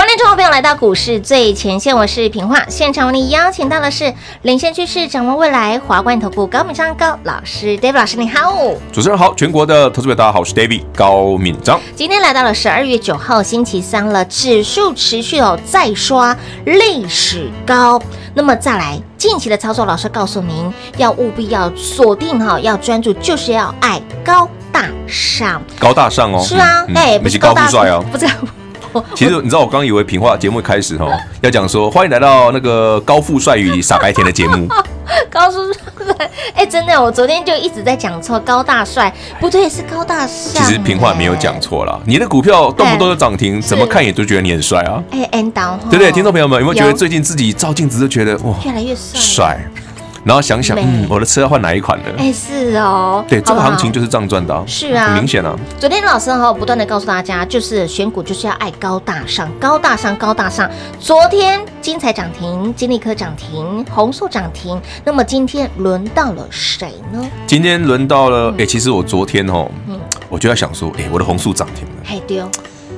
[0.00, 2.64] 欢迎众朋友来到股市最前线，我是平化。
[2.68, 8.50] 现场为你邀请到的是领先趋势、掌握未来华冠投顾高敏章高老师，David 老师你好。
[8.90, 11.78] 主持人好，全国的投资者大家好，我是 David 高敏章。
[11.94, 18.00] 今天来到了十二月九号星期三了，指数持续哦再刷历史高。
[18.32, 25.62] 那么再来近期的操作，老师告诉您要务必要锁定哈，要专注，就是要爱高大上。
[25.78, 28.32] 高大上哦，是啊，哎、嗯，不是高富帅哦，不知道。
[29.14, 31.06] 其实你知道，我刚以为平话节目开始哈，
[31.40, 34.68] 要讲说欢迎来到那个高富帅与傻白甜的节目。
[35.30, 40.64] 高富帅，哎，真的，我昨天就一直在讲错，高大帅不对，是高大上。
[40.64, 45.02] 其实平话没有讲错啦，你的股票动不动就涨停，怎么看也都觉得你很帅啊。
[45.10, 46.12] 哎，end down，对不对？
[46.12, 49.20] 听众朋友们有没有觉得最近自己照镜子都觉得哇，越来越帅？
[49.20, 49.60] 帅。
[50.24, 52.04] 然后想想，嗯，我的车要换哪一款呢？
[52.18, 55.56] 哎，是哦，对，这个行情就是这样赚的，是啊，很明显啊。
[55.78, 60.70] 昨天老师哈不断的告诉大家，就是选股就是要爱高大上，高大上，高大上。
[60.98, 64.80] 昨天精彩涨停，金立科涨停，弘塑涨停。
[65.04, 67.24] 那么今天轮到了谁呢？
[67.46, 69.70] 今天轮到了，哎，其实我昨天哦，
[70.28, 72.46] 我就在想说，哎，我的红素涨停了，嘿丢。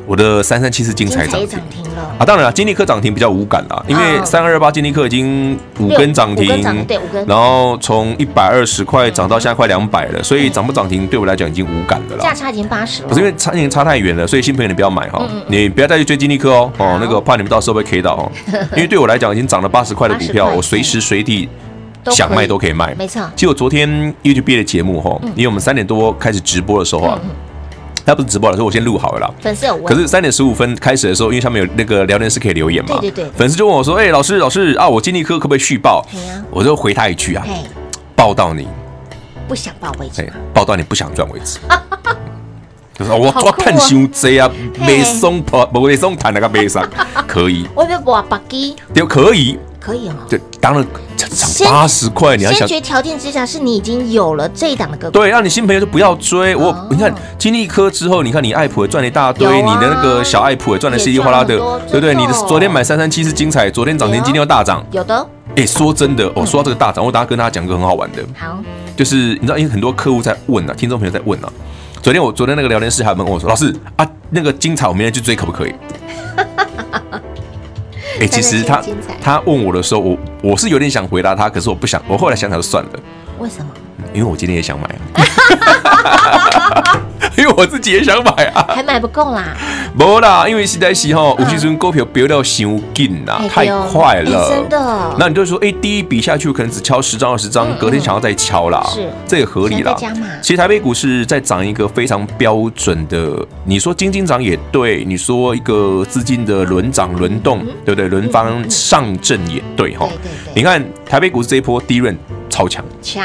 [0.06, 1.82] 我的三三七四精彩涨停。
[1.94, 2.02] 了。
[2.18, 2.24] 啊！
[2.24, 6.46] 当然了，金立科涨停比较无感啦，因为三二二八金立科已经五根涨停，
[6.86, 12.22] 对五根，然后从一百二十块涨到现在快两百了，所以涨不涨停对我来讲已经无感的了。
[12.22, 18.32] 价差已经八十了，不是因为差已经差太远了，所以新朋友你不要买哈，你不要再去追金立科哦哦，那个怕你们到时候被 K 到哦，
[18.74, 21.48] 因为对我来讲已经涨了八十块的股票，我随时随地
[22.06, 23.22] 想卖都可以卖，没错。
[23.36, 23.88] 其实我昨天
[24.22, 27.20] YouTube 的节目哈，因为我们三点多开始直播的时候啊。
[28.04, 29.30] 他不是直播了，所以我先录好了啦。
[29.40, 32.98] 粉丝有问，可是三点十五分开始的时候，因为他们有那个聊天室可以留言嘛。
[33.00, 33.30] 对对对。
[33.36, 36.04] 粉丝就问我说：“哎，老师老师啊，我金立科可不可以续报？”
[36.50, 37.44] 我就回他一句啊
[38.16, 38.66] ：“报到你
[39.48, 41.58] 不想报为止，报到你不想赚为止。
[42.98, 46.86] ”就是我我看伤济啊，没送破，没送谈那个悲伤，
[47.26, 47.66] 可以。
[47.74, 49.58] 我要博八基，就可以。
[49.80, 50.86] 可以哦，对，当然
[51.32, 56.74] 涨八十块，你要想，先决条件之下是你已经有了这一档的个股，对，让你新朋友就不要追我。
[56.90, 61.56] 你看金立科之后，你看你爱普也赚了一大堆，你的那个小爱普也赚的稀里哗啦的，
[61.90, 62.14] 对不对？
[62.14, 65.26] 你的昨天买三三七是精彩，昨天涨停，今天又大涨，有的。
[65.56, 68.58] 哎，说真的，我说到这个大涨，我等下跟大家讲个很好玩的，好，
[68.96, 71.52] 就是你知道，因为很多客户在问啊，听众朋友在问啊。
[72.02, 75.74] 昨天我昨天那个聊天室还有问我说，老师啊，那个精彩我明天去追可不可以？
[78.22, 78.80] 哎，其实他
[79.20, 82.90] 他问我的时候，我我是有点想回答他，可是我不想，我后来想想就算了。
[83.40, 83.72] 为什么？
[84.14, 85.02] 因为我今天也想买啊。
[87.38, 89.56] 因为我自己也想买啊，还买不够啦。
[89.94, 92.48] 没啦，因为现在是哈，有些时候股票飙到太
[92.94, 95.16] 紧啦，太快了，真的。
[95.18, 99.94] 那你就说，哎，第一笔下去可能只敲十张二十张，隔天想要再敲啦，是这也合理啦。
[100.40, 108.08] 其实台北股市在涨一个非常标准的，你说金金涨也对，你说一个资金的轮涨轮动，对不对？
[108.08, 110.08] 轮番上阵也对哈。
[110.54, 112.16] 你看台北股市这一波第一轮
[112.50, 113.24] 超强，强。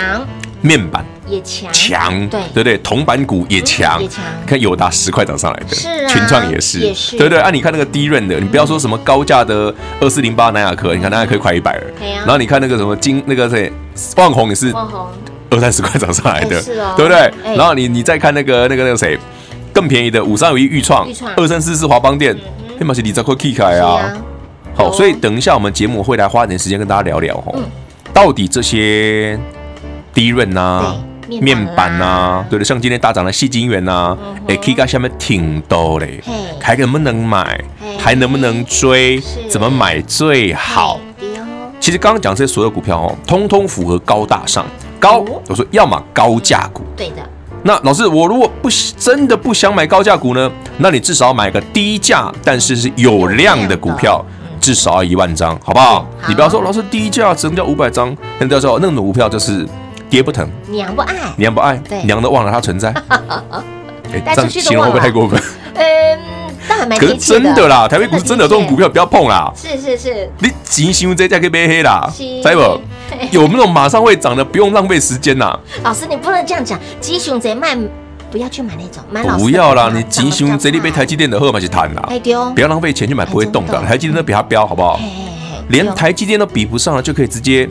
[0.61, 1.71] 面板也强。
[1.73, 2.39] 强，对。
[2.53, 4.23] 对对，铜板股也强，也强。
[4.45, 7.39] 看友达十块涨上来的，是啊，群创也是，也是，对对。
[7.39, 11.83] 啊，你看那个低润的，你不要说什么高价的二四零八南亚科，你看南亚科快一百了，
[12.19, 13.71] 然后你看那个什么金那个谁，
[14.15, 14.73] 旺宏也是，
[15.49, 17.31] 二三十块涨上来的，是哦，对不对？
[17.55, 19.17] 然后你你再看那个那个那个谁，
[19.73, 22.35] 更便宜的五三五一裕创，二三四四华邦店，
[22.79, 24.13] 黑马是你这块 K 开啊，
[24.75, 27.59] 好，所以等一下我们节目会来花点时间跟大家聊聊哦，
[28.13, 29.39] 到底这些。
[30.13, 30.95] 低润呐，
[31.41, 34.17] 面板呐，对的，像今天大涨的矽晶元呐，
[34.47, 36.21] 哎，K 线下面挺多嘞，
[36.59, 37.59] 还能不能买？
[37.99, 39.21] 还能不能追？
[39.49, 40.99] 怎么买最好？
[41.79, 44.65] 其实刚刚讲这些所有股票哦，通通符合高大上
[44.99, 45.23] 高。
[45.47, 47.15] 我说要么高价股，对的。
[47.63, 50.51] 那老师，我如果不真的不想买高价股呢？
[50.77, 54.23] 那你至少买个低价但是是有量的股票，
[54.61, 56.07] 至少要一万张，好不好？
[56.27, 59.67] 你不要说老师低价只能叫五百张，那到时候那种股票就是。
[60.09, 62.89] 爹不疼，娘不爱，娘不爱，娘都忘了它存在。
[64.13, 65.41] 哎，这样形容会不会太过分？
[65.73, 66.19] 嗯，
[66.67, 66.97] 但还蛮。
[66.97, 69.51] 可是真的啦，台北股市真的有这种股票不要碰啦。
[69.53, 72.23] 是是是，你急新这价可以被黑啦，知
[72.55, 72.81] 不？
[73.31, 75.57] 有那种马上会涨的，不用浪费时间呐。
[75.83, 77.75] 老师，你不能这样讲，急熊贼卖，
[78.31, 82.09] 不要去买那种，买不要啦，你急熊贼你被台积电的喝嘛去谈啦，
[82.55, 84.99] 不要浪费钱去买不会动的，台积电都比它标，好不好？
[85.69, 87.67] 连台积电都比不上了，就可以直接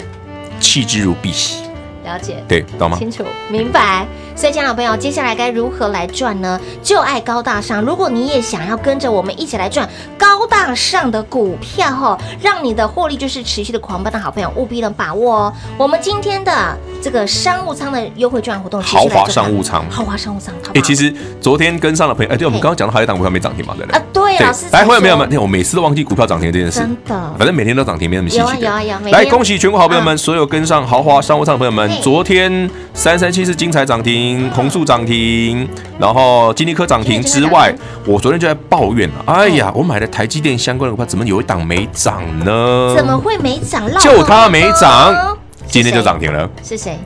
[0.60, 1.65] 弃之如敝屣。
[2.06, 2.96] 了解，对，懂吗？
[2.96, 4.06] 清楚，明白。
[4.36, 6.60] 所以，亲爱的朋友，接下来该如何来赚呢？
[6.82, 7.80] 就爱高大上。
[7.80, 9.88] 如果你也想要跟着我们一起来赚
[10.18, 15.52] 高大上的股票哦，让你的获利就是持续的狂奔的好朋友，务必能把握哦。
[15.78, 20.54] 我们今天的这个商务舱的优惠券活动，豪华商务舱，豪华商务舱。
[20.74, 23.98] 哎，其实昨天跟上的朋友，哎，对，我们刚刚讲到还有一档股票没涨停嘛，对不对？
[23.98, 24.66] 啊，对，老师。
[24.70, 25.40] 来，朋友没有没有？
[25.40, 27.34] 我每次都忘记股票涨停这件事，真的。
[27.38, 28.42] 反正每天都涨停，没那么稀奇。
[28.42, 29.10] 有啊有啊有。
[29.10, 35.68] 来，恭喜全国好朋友们，所有跟上豪华商务舱的朋友们，昨天三三七是精彩涨停，弘塑涨停，
[35.98, 37.74] 然后金立科涨停之外，
[38.06, 42.94] 我昨天就在抱怨了，哎呀，我买的台积电相关的股票怎么有一档没涨呢？
[42.96, 43.84] 怎么会没涨？
[43.98, 45.36] 就它没涨，
[45.66, 46.48] 今天就涨停了。
[46.62, 46.98] 是谁？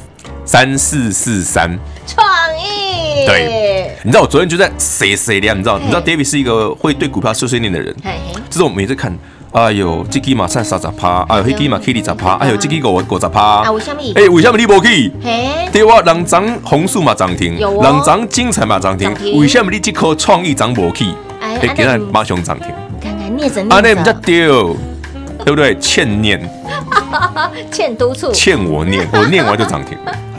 [0.45, 1.79] 三四四三。
[2.07, 2.27] 创
[2.59, 3.27] 意。
[3.27, 5.79] 对，你知道我昨天就在谁谁的，你知道？
[5.79, 7.95] 你知道 David 是一个会对股票碎碎念的人，
[8.49, 9.17] 这是我每次看。
[9.53, 13.41] 哎呦，这支嘛三三十趴，哎呦，那支嘛起二十趴，哎呦，这支五五十趴。
[13.41, 14.01] 啊，为什么？
[14.15, 15.13] 哎，为什么你无去？
[15.73, 21.07] 对哇，两张弘塑嘛涨停，两张精彩嘛涨停，为什么你这颗创意涨无去？
[21.41, 22.69] 哎，今日马上涨停。
[23.03, 24.77] 看看念着念着，啊，那不叫丢，
[25.45, 25.77] 对不对？
[25.79, 26.41] 欠念，
[27.73, 29.99] 欠督促，欠我念， 我念完就涨停。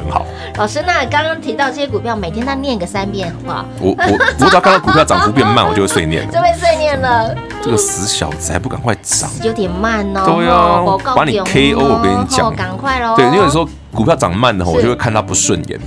[0.10, 0.26] 好，
[0.58, 3.66] 老师，那刚刚提到这些股票，每天再念个三遍，好不好？
[3.82, 7.36] 我我我只要看到股票涨幅变慢，我就会碎念， 就会碎念了。
[7.64, 10.24] 这个死小子还不赶快涨，有点慢哦。
[10.26, 13.16] 对啊，把你 KO，我跟你讲，赶快喽。
[13.16, 15.80] 对，因为有时候股票涨慢的话，我就会看它不顺眼，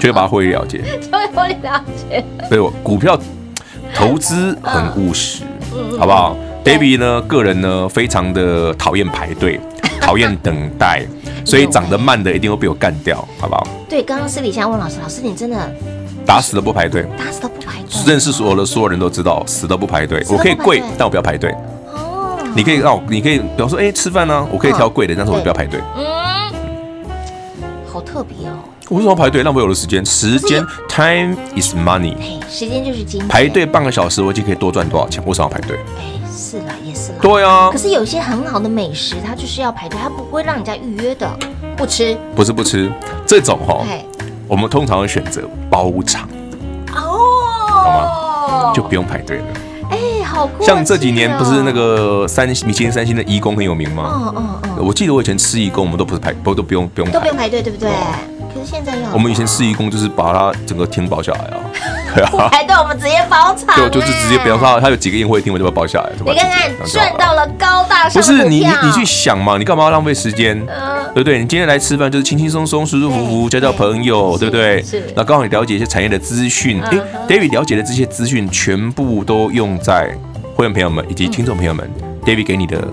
[0.00, 2.24] 就会把它获利了结， 就会获利了结。
[2.48, 3.18] 对，我股票
[3.94, 5.42] 投资很务实，
[5.98, 9.60] 好不好？Baby 呢，个人呢，非常的讨厌排队，
[10.00, 11.04] 讨厌等待。
[11.44, 13.64] 所以长得慢的一定会被我干掉，好不好？
[13.88, 15.56] 对，刚刚私底下问老师，老师你真的
[16.26, 17.48] 打死都不排队，打死都。
[18.06, 20.24] 认识所有的所有人都知道，死都不排队。
[20.30, 21.52] 我可以贵，但我不要排队。
[21.92, 25.80] 哦，你可以让我，你可以比方说，哎，吃饭呢，我可以挑贵的，但是我不要排队。
[25.96, 26.04] 嗯，
[27.92, 28.54] 好特别哦。
[28.90, 30.06] 为什么排队浪费我的时间？
[30.06, 32.14] 时间， time is money。
[32.48, 33.28] 时间就是金钱。
[33.28, 35.20] 排队半个小时，我就可以多赚多少钱？
[35.26, 35.76] 为什么要排队？
[36.32, 37.18] 是啦，也是啦。
[37.20, 37.68] 对啊。
[37.72, 41.28] 可是有些很好的美食，它就是要排队，它不会让人家预约的。
[41.76, 42.16] 不吃？
[42.36, 42.90] 不是不吃，
[43.26, 43.84] 这种哈，
[44.46, 46.28] 我们通常会选择包场。
[46.94, 47.25] 哦？
[48.76, 49.44] 就不用排队了。
[49.90, 50.50] 哎，好。
[50.60, 54.12] 像这几年不是那个三米其林三星的义工很有名吗？
[54.14, 54.86] 嗯嗯嗯。
[54.86, 57.88] 我记得我以前吃义工，我们都不是排，不都不用不用都不用排队，对不对？
[58.52, 59.08] 可是现在要。
[59.14, 61.56] 我们以前吃义工就是把它整个厅包下来啊。
[62.14, 63.74] 对啊排队，我们直接包场。
[63.76, 66.10] 对，就是直接，比方说他有几个宴会厅，我就把它包下来。
[66.18, 68.20] 你看看，赚到了高大上。
[68.20, 70.60] 不是你，你去想嘛，你干嘛要浪费时间？
[71.16, 71.38] 对不对？
[71.38, 74.82] 你今天来吃饭就是轻轻松松、舒舒服服，交交朋友，对不对？
[74.82, 75.02] 是。
[75.16, 76.90] 那刚好你了解一些产业的资讯，哎
[77.26, 80.14] ，David 了解的这些资讯全部都用在
[80.54, 81.90] 会员朋友们以及听众朋友们
[82.22, 82.86] ，David 给你的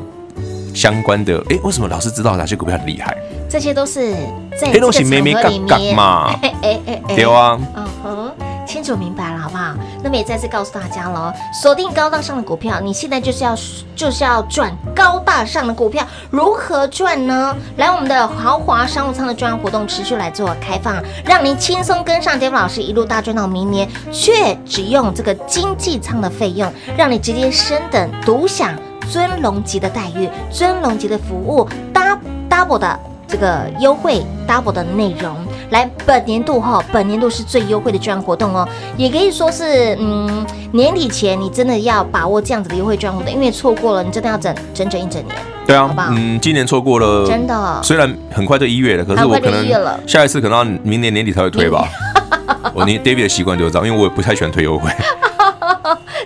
[0.73, 1.43] 相关的。
[1.49, 3.13] 哎，为什么老师知道哪些股票很厉害？
[3.49, 4.13] 这些都是
[4.57, 5.19] 在这个场合里
[5.59, 6.33] 面嘛。
[6.41, 7.59] 哎哎哎哎，对啊。
[7.75, 8.31] 嗯哼。
[8.65, 9.73] 清楚明白了，好不好？
[10.03, 11.31] 那么也再次告诉大家喽，
[11.61, 13.55] 锁定高大上的股票，你现在就是要
[13.95, 17.55] 就是要赚高大上的股票，如何赚呢？
[17.77, 28.73] 来，我们的豪华商务舱的专案活动持续来做开放，让您轻松跟上 David 老师一路大赚到明年，却只用这个经济舱的费用，让你直接升等独享
[29.09, 32.19] 尊龙级的待遇、尊龙级的服务，double
[32.49, 35.35] double 的这个优惠，double 的内容。
[35.73, 45.35] 来，本年度哈，本年度是最优惠的专案活动哦，也可以说是，嗯，年底前你真的要把握这样子的优惠专案活动，因为错过了，你真的要整整整一整年。
[45.65, 46.09] 对啊，好好？
[46.11, 49.65] 嗯，今年错过了，真的，虽然很快就一月了，可是我可能
[50.07, 51.87] 下一次可能要明年年底才会推吧。
[52.75, 54.91] 我你 David 的习惯就是这样，因为我也不太喜欢推优惠。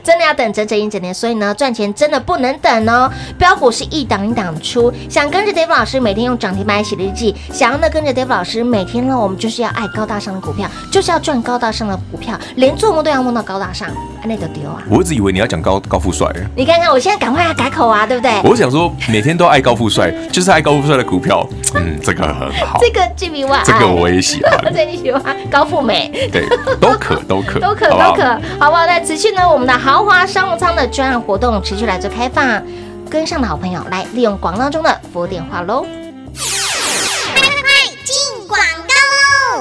[0.04, 3.12] 真的要等整整一整年，所以呢，赚钱真的不能等哦。
[3.38, 13.90] 标股是一档一档出，想跟着 Dave 老师每天用涨停板写日记，想要呢跟着 Dave 老师每天呢，我们就是要爱高大上的股票，就是要赚高大上的股票，连做梦都要梦到高大上，
[14.28, 14.84] 那个丢啊！
[14.90, 18.32] 我一直以为你要讲高高富帅，你看看我现在赶快要改口啊，对不对？
[18.44, 26.48] 我想说每天都爱高富帅，就是爱高富帅的股票， 嗯，这个很好，这个 G B Y，这个我也喜欢， 这你喜欢高富美，对，
[26.80, 28.86] 都可都可都可都可，好不好？
[28.86, 32.62] 那持续呢，我们的豪华商务舱的专案活动持续来做开放，
[33.10, 35.86] 跟上的好朋友来利用广告中的服务电话喽。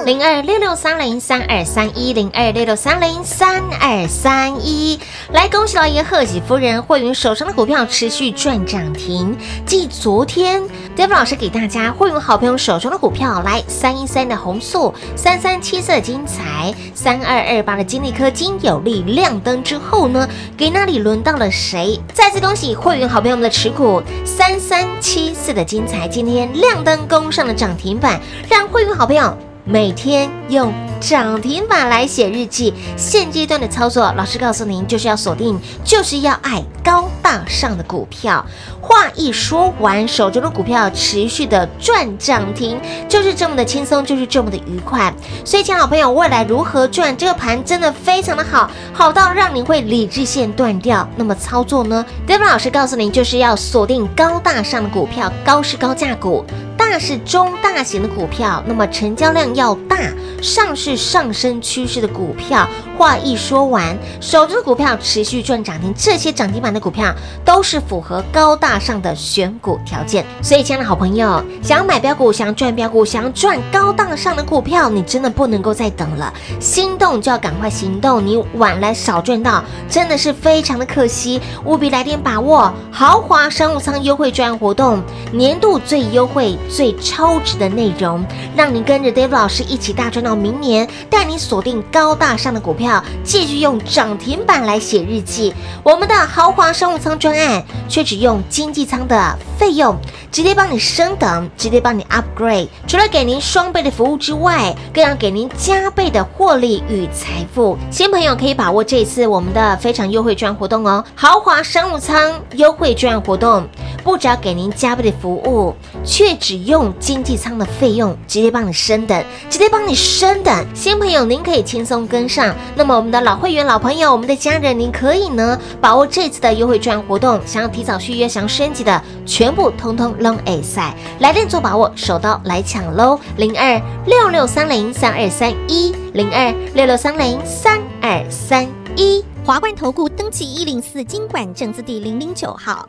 [0.07, 4.97] 零二六六三零三二三一零二六六三零三二三一，
[5.33, 9.35] 来恭喜老爷贺喜夫人，会员手上的股票持续赚涨停。
[9.65, 21.99] 继昨天 d e v 老师给大家会员好朋友手中的股票，来三一三的红素，三三七四的精彩，三二二八的金立科金有利亮灯之后呢，给那里轮到了谁？
[22.13, 29.37] 再次恭喜会员好朋友们的持股，三三七四的精彩今天亮灯攻上了涨停板，让会员好朋友。
[29.67, 30.71] 每天用
[31.01, 32.73] 涨停板来写日记。
[32.95, 38.45] 现阶段的操作，老师告诉您，就是要锁定，就是要爱高大上的股票。
[38.79, 45.13] 话一说完，手中的股票持续的赚涨停，就是这么的轻松，就是这么的愉快。
[45.43, 47.15] 所以，亲爱的朋友，未来如何赚？
[47.17, 51.05] 这个盘真的非常的好，好到让你会理智线断掉。
[51.17, 56.45] 那么操作呢？David 老师告诉您，就是要锁定高大上的股票，高是高价股。
[56.77, 59.97] 大是中大型的股票，那么成交量要大，
[60.41, 62.67] 上是上升趋势的股票。
[62.97, 67.13] 话一说完，手中的股票持续赚涨停，这些涨停板的股票
[67.45, 70.25] 都是符合高大上的选股条件。
[70.41, 78.25] 所以，亲爱的好朋友，想要买标股，想要赚标股，想要赚高大上的股票，你真的不能够再等了，心动就要赶快行动。
[78.25, 81.39] 你晚来少赚到，真的是非常的可惜。
[81.65, 86.57] 务必来点把握豪华商务舱优惠券活动，年度最优惠。
[86.69, 88.23] 最超值的内容，
[88.55, 95.53] 让你跟着 David 老师一起大赚到明年，带你锁定高大上的股票，继续用涨停板来写日记。
[95.83, 99.97] 我们的豪华商务舱专案，却只用经济舱的费用，
[100.31, 102.67] 直接帮你升等，直接帮你 upgrade。
[102.87, 107.77] 除了给您双倍的服务之外，更要给您加倍的获利与财富。
[107.89, 113.67] 新朋友可以把握这一次我们的非常优惠券活动哦，豪华商务舱优惠券活动。
[114.03, 120.65] 不只要给您加倍的服务，却只用经济舱的费用直接帮你升等，直接帮你升等。
[120.73, 122.55] 新朋友，您可以轻松跟上。
[122.75, 130.95] 那么我们的老会员、老朋友、我们的家人，您可以呢把握这次的优惠券活动，想要提早续约、想要升级的，全部通通扔 A 赛。
[131.19, 133.19] 来电做把握，手刀来抢喽！
[133.37, 139.23] 零二六六三零三二三一，零二六六三零三二三一。
[139.45, 142.87] 华冠投顾登记一零四金管证字第零零九号。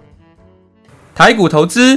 [1.15, 1.97] 台股投资，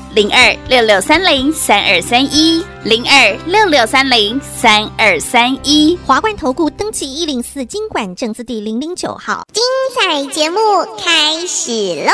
[0.13, 9.63] 零二六六三零三二三一，零二六六三零三二三一，华冠投顾登记一零四经管证字第零零九号，精
[9.95, 10.59] 彩节目
[11.01, 11.71] 开始
[12.05, 12.11] 喽！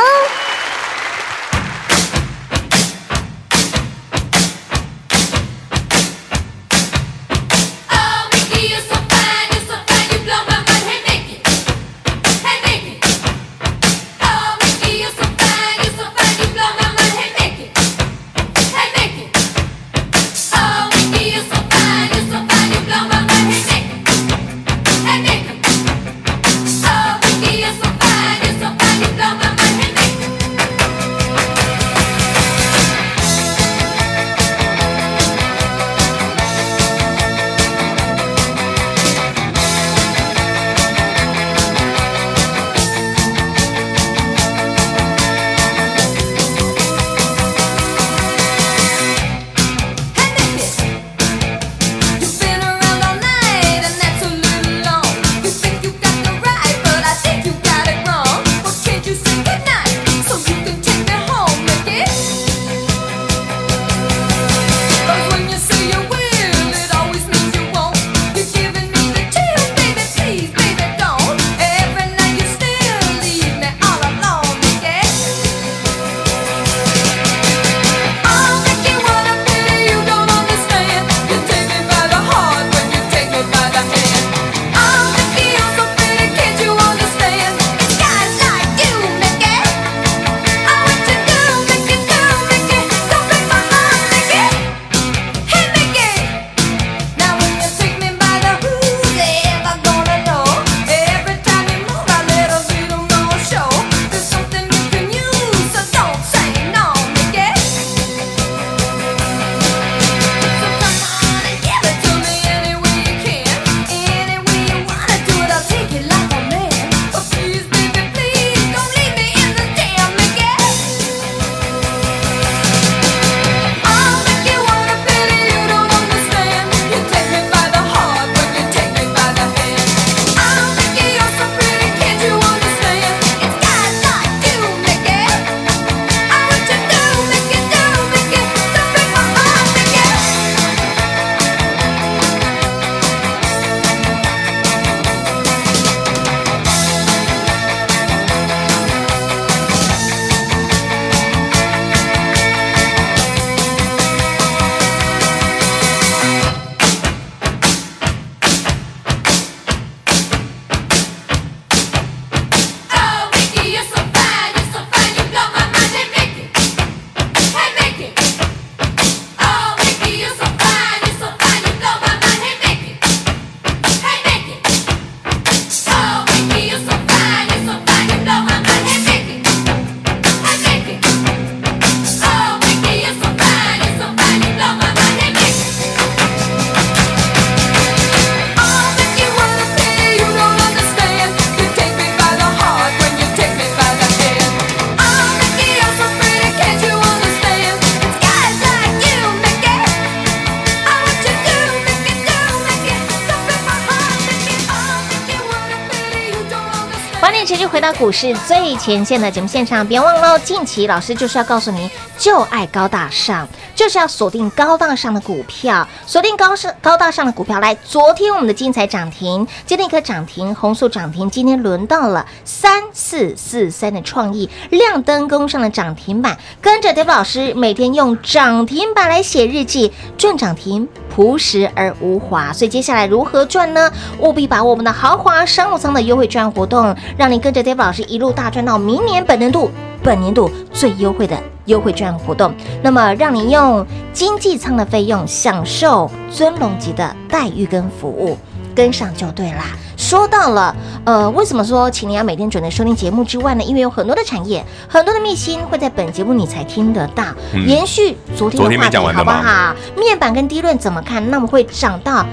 [207.98, 217.60] 股市最前线的节目现场，别忘了近期老师就是要告诉您，就爱高大上，就是要锁定高大上的股票，锁定高上高大上的股票。
[217.60, 232.52] 来，昨天我们的精彩涨停，今天一颗涨停，红素涨停，今天轮到了三四四三的创意亮灯攻上了涨停板，跟着 davi 老师每天用涨停板来写日记，赚涨停，朴实而无华。
[232.52, 233.92] 所以接下来如何赚呢？
[234.20, 239.70] 务必把握我们的豪华商务舱的优惠券活动，让你跟着 davi 老师一路大赚到明年本年度
[240.04, 242.54] 本年度最优惠的优惠券活动。
[242.82, 248.38] 那么，让你用经济舱的费用享受尊龙级的待遇跟服务，
[248.76, 249.66] 跟上就对啦。
[249.98, 250.76] 说到了，
[251.06, 253.64] 呃，为什么说请你要每天准时收听节目之外呢？
[253.64, 257.24] 因为有很多的产业，很多的秘辛会在本节目你才听得到。
[257.54, 259.76] 嗯、延续昨天的话题，好不好？
[259.98, 261.30] 面板跟低论怎么看？
[261.32, 262.26] 那么会涨到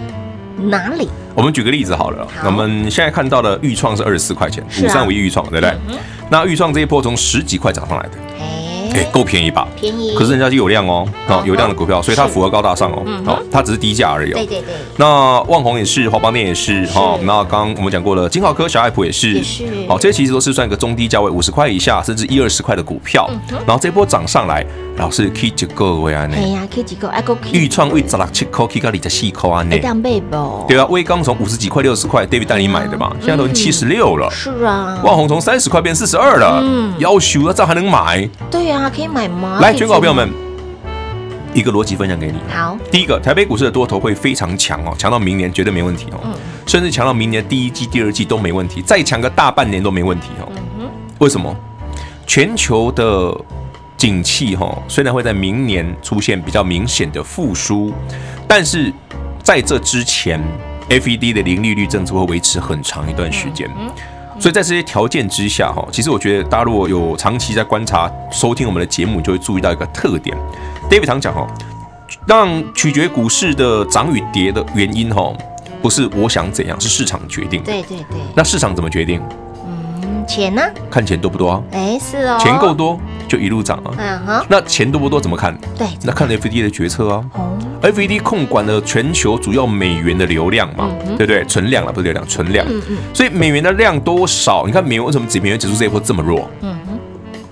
[0.58, 1.08] 哪里？
[1.34, 5.70] 我们举个例子好了，好，我们现在看到的豫创是二十四块钱，五三五一豫创，对不对？
[5.88, 5.96] 嗯、
[6.30, 8.10] 那豫创这一波从十几块涨上来的。
[8.94, 9.66] 哎，够便宜吧？
[9.76, 14.30] 便宜，可是人家就有量哦，哦，有量的股票，所以它符合高大上哦，哦，它只是低价而已。
[14.30, 14.72] 对对对。
[14.98, 17.18] 那旺宏也是，华邦电也是，哈。
[17.22, 19.64] 那刚刚我们讲过了，金豪科、小爱普也是，也是。
[19.88, 23.28] 好，这些其实都是算一个中低价位，五十块以下，甚至一二十块的股票。
[23.66, 24.64] 然后这波涨上来，
[24.96, 26.28] 老师可以几个位啊？
[26.32, 27.08] 哎呀，可以几个？
[27.08, 27.36] 哎，够。
[27.42, 29.62] 钰创为十六七块，可以到二十四块啊？
[29.64, 29.76] 呢？
[30.68, 34.30] 对啊，威刚从五十几块、六十块，David 带你买的嘛，现在都七十六了。
[34.30, 35.00] 是啊。
[35.02, 36.60] 万宏从三十块变四十二了。
[36.62, 36.94] 嗯。
[36.98, 38.28] 要求啊，这样还能买？
[38.50, 38.90] 对啊。
[38.94, 39.58] 可以买吗？
[39.60, 40.32] 来，全国朋友们，
[41.52, 42.38] 一个逻辑分享给你。
[42.48, 46.32] 好，第一个，台北股市的多头会非常强哦，强到明年绝对没问题哦，嗯、
[46.66, 50.48] 甚至强到明年第一季、第二季都没问题，再强个大半年都没问题哦。
[50.50, 51.54] 嗯、哼为什么？
[52.26, 53.36] 全球的
[54.04, 57.90] 景气哈，虽然会在明年出现比较明显的复苏，
[58.46, 58.92] 但是
[59.42, 60.38] 在这之前
[60.90, 63.66] ，FED 的零利率政策会维持很长一段时间。
[63.78, 63.90] 嗯
[64.38, 70.36] 所以在这些条件之下，哈，其实我觉得大家如果有长期在观察、收听我们的节目，就会注意到一个特点。
[70.90, 71.46] David 常讲，哈，
[72.26, 75.32] 让取决股市的涨与跌的原因，哈，
[75.80, 77.62] 不是我想怎样，是市场决定。
[77.62, 78.20] 对对对。
[78.34, 79.22] 那市场怎么决定？
[79.64, 80.62] 嗯，钱呢？
[80.90, 81.62] 看钱多不多啊？
[81.70, 82.36] 哎，是哦。
[82.40, 83.90] 钱够多就一路涨啊。
[83.98, 84.46] 嗯哼。
[84.48, 85.56] 那钱多不多怎么看？
[85.76, 87.24] 对，那看 FED 的决策啊。
[87.32, 87.58] 哦。
[87.82, 91.44] FED 控管了全球主要美元的流量嘛，嗯、对不对？
[91.44, 92.66] 存量了，不是流量，存量。
[92.68, 92.96] 嗯嗯。
[93.12, 94.64] 所以美元的量多少？
[94.66, 96.48] 你看美元为什么指美元指数这一波这么弱？
[96.62, 96.98] 嗯哼。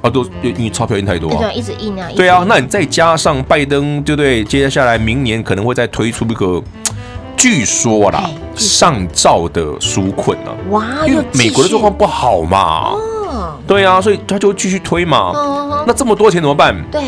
[0.02, 1.52] 啊，都因为钞票印太多啊。
[1.52, 2.08] 一直印啊。
[2.16, 4.42] 对啊，那你再加上拜登，对不对？
[4.44, 6.62] 接下来明年可能会再推出一个，
[7.36, 10.54] 据说啦，上兆的纾困啊。
[10.70, 12.94] 哇，因为美国的状况不好嘛。
[13.32, 13.58] 哦。
[13.66, 15.18] 对啊，所以他就会继续推嘛。
[15.34, 15.84] 哦。
[15.86, 16.74] 那这么多钱怎么办？
[16.90, 17.00] 对。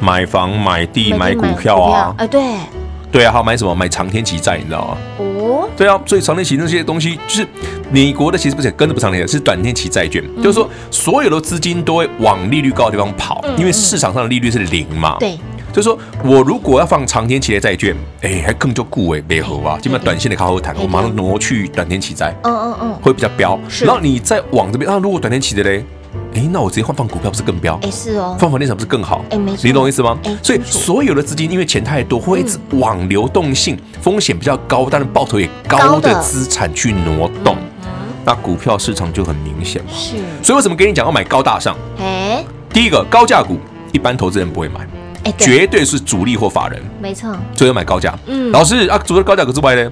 [0.00, 2.14] 买房、买地、买股票啊！
[2.18, 2.40] 哎，对，
[3.10, 3.74] 对啊，还有买什么？
[3.74, 4.96] 买长天期债，你知道吗？
[5.18, 7.48] 哦，对啊，所以长天期那些东西，就是
[7.90, 10.22] 美国的，其实不是跟着不长天期，是短天期债券。
[10.36, 15.16] 就是说，所有的资金都会往利率高的地方跑，因为市场上的利率是零嘛。
[15.18, 15.36] 对，
[15.78, 22.34] 就是说我如果要放长天期的债券，哎，还更就顾哎，别合啊，基本上短线的靠后谈，我马上挪去短天期债。
[22.42, 23.56] 嗯嗯嗯，会比较标。
[23.82, 25.84] 然后你再往这边啊，如果短天期的嘞？
[26.34, 27.78] 哎，那我直接换放股票不是更标？
[27.84, 29.24] 哎，是哦，放房地产不是更好？
[29.30, 30.18] 哎，没错，你懂我意思吗？
[30.42, 37.56] 所以所有的资金因为钱太多，会一直往流动性风险比较高，但是报酬也高的资产去挪动。
[38.24, 39.92] 那股票市场就很明显嘛。
[39.94, 40.16] 是。
[40.42, 41.76] 所以为什么跟你讲要买高大上？
[42.00, 43.58] 哎，第一个高价股
[43.92, 44.80] 一般投资人不会买，
[45.28, 46.82] 哎，绝对是主力或法人。
[47.00, 47.30] 没错。
[47.54, 48.16] 所以要买高价。
[48.26, 48.50] 嗯。
[48.50, 49.90] 老师啊，除了高价格之外呢？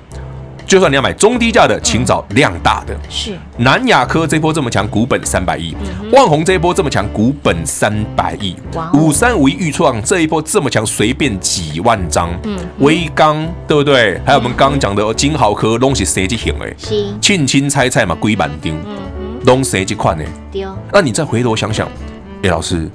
[0.66, 2.96] 就算你要买中低价的，请找量大的。
[3.08, 5.76] 是南亚科这波这么强，股本三百亿；
[6.10, 8.56] 万宏这一波这么强，股本三百亿。
[8.92, 12.36] 五三五一预创这一波这么强，随便几万张。
[12.42, 14.20] 嗯，威刚对不对？
[14.26, 16.74] 还有我们刚刚讲的金豪科，拢是谁去行哎？
[16.76, 18.74] 是，轻轻猜猜嘛，龟板钉。
[18.84, 20.24] 嗯嗯，东谁去看呢？
[20.50, 20.68] 丢。
[20.92, 21.88] 那你再回头想想，
[22.42, 22.90] 哎，老师，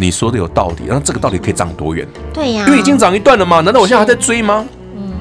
[0.00, 0.84] 你说的有道理。
[0.88, 2.06] 那这个到底可以涨多远？
[2.32, 3.60] 对呀，因为已经涨一段了嘛。
[3.60, 4.64] 难道我现在还在追吗？
[4.96, 5.12] 嗯，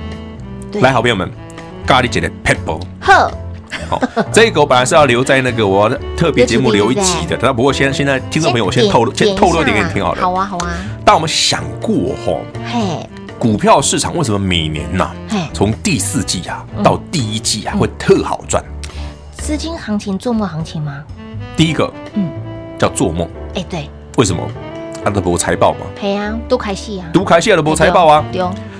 [0.81, 1.29] 来，好朋友们。
[1.85, 3.31] 咖喱姐的 pebble，好，
[4.31, 10.21] 这个我本来是要留在那个我的特别节目留一集的，但不过现在现在听众朋友，我先透露先透露一点给你听好了。
[10.21, 10.69] 好啊，好啊。
[11.03, 15.09] 但我们想过吼，嘿，股票市场为什么每年呐，
[15.51, 18.63] 从第四季啊到第一季啊会特好赚？
[19.35, 21.03] 资金行情做梦行情吗？
[21.57, 22.29] 第一个，嗯，
[22.77, 23.27] 叫做梦。
[23.55, 24.43] 哎，对，为什么？
[25.03, 25.79] 他都播财报嘛。
[25.99, 28.23] 对啊，都开戏啊，都开戏的播财报啊。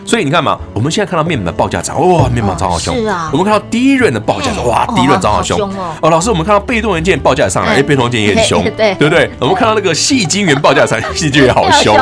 [0.06, 2.96] 所以你看嘛，我们现在看到面板的报价涨，哇，面板涨好凶。
[2.96, 3.30] 是啊。
[3.32, 5.60] 我们看到低润的报价，哇，低润涨好凶。
[6.02, 9.30] 哦，老师，我们看到被动元件报价上来，哎，被动元件也很凶， 对不对？
[9.40, 11.96] 我们看到那个细晶圆报价上， 细晶圆好凶，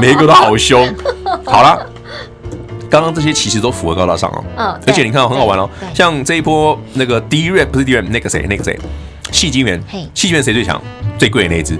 [0.00, 0.88] 每一个都好凶。
[1.44, 1.84] 好了，
[2.88, 4.44] 刚刚这些其实都符合高大上哦。
[4.56, 4.80] 嗯。
[4.86, 8.78] 而且你看到很好玩哦，像这一波那个低润不是低润，那个谁，那个谁，
[9.32, 10.80] 细晶元，嘿矽晶元谁最强？
[11.18, 11.76] 最贵的那一只，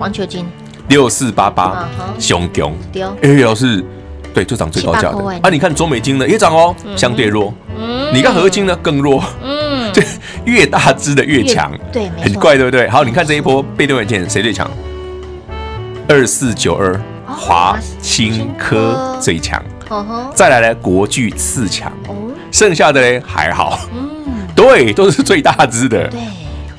[0.00, 0.44] 环球晶
[0.92, 2.72] 六四八八熊熊。
[2.92, 3.02] 对。
[3.02, 3.84] 哦哎，老师，
[4.32, 5.18] 对，就涨最高价的。
[5.42, 7.52] 啊，你看中美金呢也涨哦，相对弱。
[7.76, 8.12] 嗯。
[8.14, 10.02] 你看合金呢更弱，嗯， 这
[10.44, 12.88] 越大只的越强，对很怪，对不对？
[12.88, 14.70] 好，你看这一波被动元件谁最强？
[16.08, 19.62] 二四九二，华清科最强，
[20.34, 22.14] 再来呢国巨次强，哦，
[22.50, 26.06] 剩下的呢还好，嗯，对，都是最大只的。
[26.08, 26.20] 对，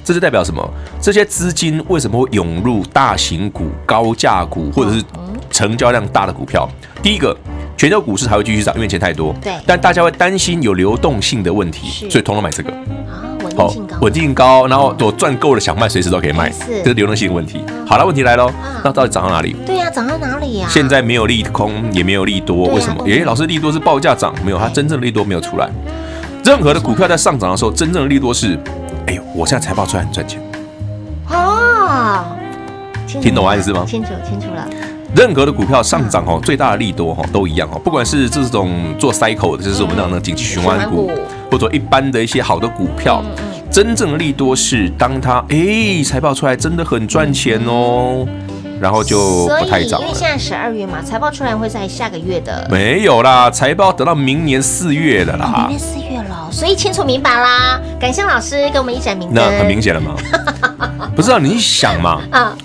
[0.03, 0.67] 这是代表什么？
[1.01, 5.03] 这些资金为什么会涌入大型股、高价股或者是
[5.49, 6.69] 成交量大的股票？
[7.01, 7.35] 第一个，
[7.77, 9.33] 全球股市还会继续涨，因为钱太多。
[9.41, 12.71] 对但大家会担心有流动性的问题，所以通通买这个。
[12.71, 17.61] 啊，稳定好性高，稳定高，然后我赚够了想卖，随时都可以卖，是这是流动性问题。
[17.85, 18.51] 好了，问题来喽，
[18.83, 19.55] 那到底涨到哪里？
[19.65, 20.67] 对呀，涨到哪里呀？
[20.69, 23.03] 现在没有利空，也没有利多，为什么？
[23.05, 25.69] 诶，老师利多是报价涨，没有，它真正的利多没有出来。
[26.43, 28.57] 任何的股票在上涨的时候，真正的利多是，
[29.07, 30.41] 哎呦，我现在财报出来很赚钱。
[31.29, 32.23] 哦，
[33.07, 33.85] 听懂我意思吗？
[33.85, 34.67] 清楚清楚了，
[35.15, 43.23] 任何的股票上涨哦，最大的利多哈都一样哦，不管是这种做 cycle 的，就是我们讲的景气循环股循环股，或者一般的一些好的股票，
[43.69, 48.25] 真正的利多是当它哎财报出来真的很赚钱哦，
[48.79, 50.05] 然后就不太涨了。
[50.05, 57.79] 因为现在十二月嘛，财报出来会在下个月的没有啦，财报等到明年四月了明年，四月了，所以清楚明白啦。
[57.99, 60.15] 感谢老师给我们一盏明灯，那很明显了嘛。
[61.15, 62.57] 不是啊，你想嘛，啊，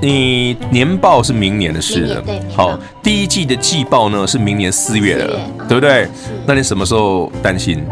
[0.00, 6.08] 你年报是明年的事了对，好，第一季的季报呢是明年四月了四月，对不对？
[6.46, 7.84] 那你什么时候担心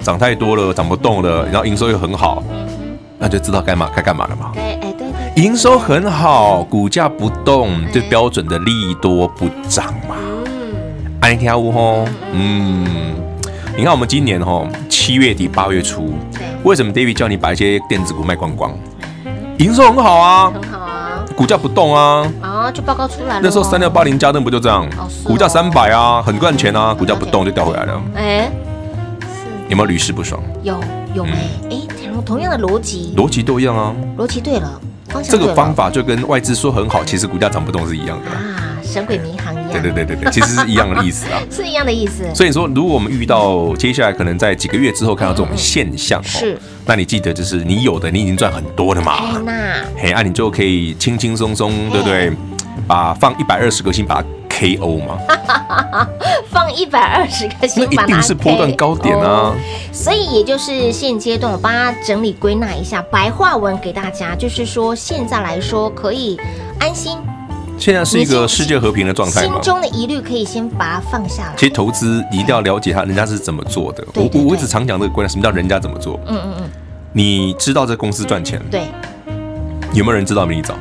[0.00, 2.42] 涨太多了，涨不动了，然后营收又很好，
[3.18, 4.52] 那就知道该嘛该干嘛了嘛。
[5.42, 10.14] 营收很好，股价不动，就标准的利多不涨嘛。
[10.46, 10.72] 嗯，
[11.20, 12.86] 安跳舞吼，嗯，
[13.76, 18.72] 你看我们今年吼七月底八月初，对，为什么 David 叫你把一些电子股卖光光？
[19.58, 22.32] 营收很好啊，很好啊，股价不动啊。
[22.40, 23.40] 啊，就报告出来了。
[23.42, 24.88] 那时候三六八，零家登不就这样
[25.24, 28.48] 股价三百啊，很赚钱啊，股价不动就掉回来了，哎，
[29.68, 30.40] 有没有屡试不爽？
[30.62, 30.78] 有
[31.14, 31.32] 有没？
[31.68, 31.76] 哎，
[32.14, 34.80] 同同样的逻辑，逻辑都一样啊，逻辑对了，
[35.22, 38.30] 这个方法就跟外资说很好，其实股价涨不动是一样的。
[38.30, 41.40] 啊，神鬼迷航一样，对对对对对，其实是一样的意思啊。
[41.50, 42.24] 是一样的意思。
[42.34, 49.52] 所以说，如果我们遇到接下来可能在几个月之后看到这种现象，哦是，那你记得就是你有的，你已经赚很多了哎，嘛，那
[49.96, 52.32] 嘿，那，你就可以轻轻松松，对不对？
[52.86, 54.28] 把放一百二十个心把它
[54.62, 55.18] KO 吗，
[56.48, 59.52] 放一百二十个那一定是波段高点啊。
[59.90, 66.38] 所以也就是现阶段，我帮他整理归纳一下白话文给大家，就是说现在来说可以
[66.78, 67.18] 安心，
[67.76, 69.54] 现在是一个世界和平的状态嘛。
[69.54, 71.54] 心中的疑虑可以先把它放下来。
[71.56, 74.06] 其实投资你一定要了解他人家是怎么做的。
[74.14, 76.20] 我我一直常讲这个观念，什么叫人家怎么做？
[76.28, 76.70] 嗯嗯嗯，
[77.12, 78.82] 你知道这公司赚钱，对，
[79.92, 80.74] 有没有人知道比你早？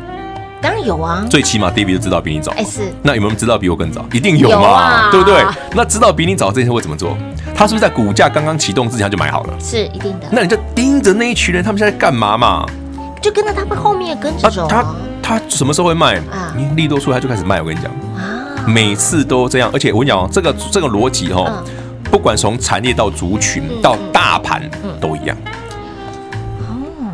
[0.61, 1.25] 当然有啊。
[1.29, 2.57] 最起码 David 就知道比你早嘛。
[2.59, 4.05] 哎是那有没有知道比我更早？
[4.13, 5.43] 一定有有嘛，啊对不对？
[5.73, 7.17] 那知道比你早这些会怎么做？
[7.55, 9.53] 他是不是在股价刚刚启动之前他就买好了？
[9.59, 12.65] 是一定的，那你就盯着那一群人，他们现在干嘛嘛？
[13.21, 16.53] 就跟着他们后面跟着走他啊他他什么时候会卖啊？
[16.57, 19.69] 你利多出来他就开始卖，我跟你讲，啊，每次都这样。
[19.73, 21.63] 而且我跟你讲哦，这个这个逻辑哈嗯，
[22.09, 24.61] 不管从产业到族群嗯到大盘
[24.99, 25.37] 都一样。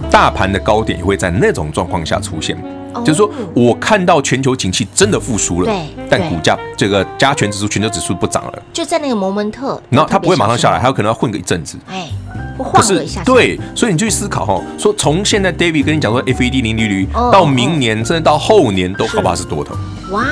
[0.10, 2.60] 大盘的高点也会在那种状况下出现，哦
[3.06, 11.78] 就是说我看到全球景气真的复苏了对，但股价这个加权指数、全球指数不涨了，就在那个摩门特，然后它不会马上下来，特别小心它有可能要混个一阵子。
[11.90, 12.10] 哎，
[12.58, 19.76] 不可是晃了一下，，对，所以你就去思考哈，说从现在 David 跟你讲说 FED 零利率哦到明年，甚至到后年都好是多头，
[20.12, 20.26] 哇，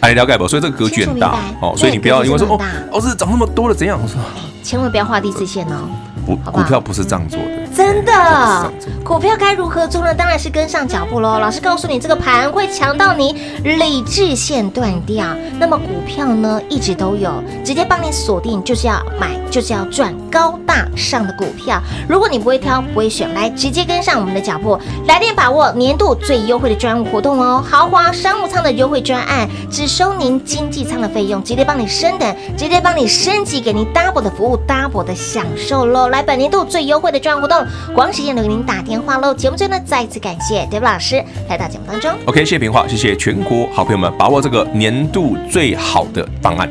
[0.00, 0.46] 哎，了解不？
[0.48, 2.60] 所以这个格局很大哦，所以你不要因为说哦
[2.92, 3.74] 哦，是涨那么多了？
[3.74, 3.98] 怎样？
[4.02, 4.16] 我说
[4.62, 5.88] 千万不要画地自限哦。
[6.26, 8.72] 股股票不是这样做的，真的，
[9.04, 10.14] 股票该如何做呢？
[10.14, 11.38] 当然是跟上脚步喽。
[11.38, 15.26] 老师告诉你，这个盘会强到你理智线断掉。
[15.58, 17.30] 那么股票呢，一直都有，
[17.62, 21.80] 直接帮你锁定，就是要买，就是要赚高大上的股票。
[22.08, 27.64] 如果你不会挑，不会选，来直接跟上我们的脚步，来电把握年度最优惠的专务活动哦！
[27.68, 36.08] 豪华商务舱的优惠专案，只收您经济舱的费用，直接帮你升等，直接帮你升级，给您 double 的服务，double 的享受喽！
[36.08, 39.34] 来，本年度最优惠的专案活动，光时间留给您打电话喽！
[39.34, 42.10] 节目最后呢，再次感谢 David 老师来到节目当中。
[42.26, 46.68] OK，谢谢平话，谢谢全国好朋友们，把握这个年度最好的方案。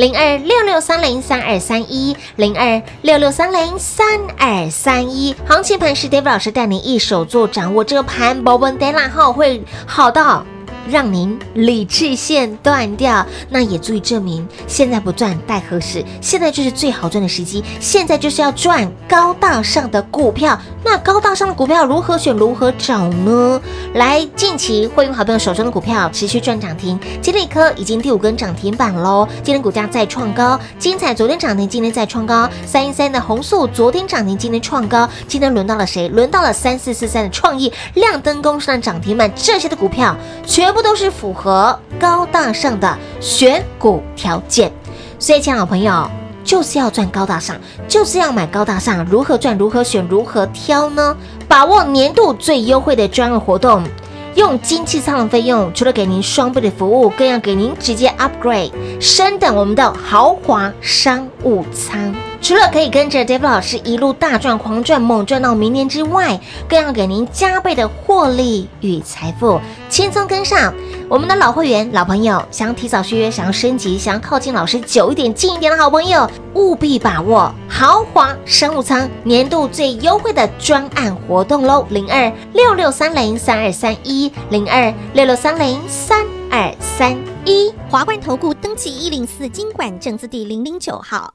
[0.00, 4.06] 零二六六三零三二三一，零二六六三零三
[4.38, 5.36] 二三一。
[5.46, 10.42] 行情盘是 David 老师带您一手做掌握，这个盘不问 d a y l 号会好到
[10.90, 13.24] 让您理智线断掉。
[13.48, 16.04] 那也足以证明，现在不赚待何时？
[16.20, 20.60] 现在就是最好赚的时机，现在就是要赚高大上的股票。
[20.82, 22.30] 那高大上的股票如何选？
[22.40, 23.60] 如何找呢？
[23.94, 30.58] 来，近期会用好朋友手中的股票持续赚涨停，金利科已经第五根涨停板喽，今天股价再创高。
[30.78, 32.48] 精彩昨天涨停，今天再创高。
[32.64, 35.06] 三一三的红素昨天涨停，今天创高。
[35.28, 36.08] 今天轮到了谁？
[36.08, 44.72] 轮到了三四四三的创意亮灯公司的涨停板，这些的股票全部都是符合高大上的选股条件。
[45.18, 46.10] 所以，亲爱的朋友，
[46.42, 49.04] 就是要赚高大上，就是要买高大上。
[49.04, 49.56] 如何赚？
[49.58, 50.06] 如何选？
[50.08, 51.16] 如何挑呢？
[51.46, 53.82] 把握年度最优惠的专案活动。
[54.36, 62.29] 用精气舱的费用，除了给您双倍的服务，更要给您直接 upgrade 升等我们的豪华商务舱。
[62.42, 70.72] 除了可以跟着 David 老师一路大赚、狂赚、猛赚到明年之外，更要给您加倍的获利与财富，轻松跟上
[71.08, 81.86] 我们的老会员、老朋友，想要提早续约、想要升级、想要靠近老师久一点、近一点的好朋友，务必把握豪华商务舱年度最优惠的专案活动喽！
[81.90, 91.34] 零二六六三零三二三一，零二六六三零三二三一，华冠投顾登记一零四金管证字第零零九号。